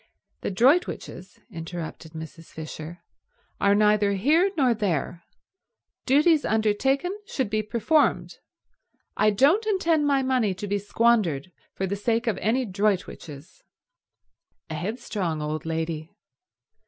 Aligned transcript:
"The 0.41 0.49
Droitwiches," 0.49 1.37
interrupted 1.51 2.13
Mrs. 2.13 2.45
Fisher, 2.45 3.03
"are 3.59 3.75
neither 3.75 4.13
here 4.13 4.49
nor 4.57 4.73
there. 4.73 5.21
Duties 6.07 6.43
undertaken 6.43 7.15
should 7.27 7.51
be 7.51 7.61
performed. 7.61 8.39
I 9.15 9.29
don't 9.29 9.67
intend 9.67 10.07
my 10.07 10.23
money 10.23 10.55
to 10.55 10.65
be 10.65 10.79
squandered 10.79 11.51
for 11.75 11.85
the 11.85 11.95
sake 11.95 12.25
of 12.25 12.39
any 12.39 12.65
Droitwiches." 12.65 13.61
A 14.71 14.73
headstrong 14.73 15.39
old 15.39 15.67
lady. 15.67 16.09